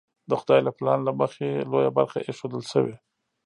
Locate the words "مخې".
1.19-1.49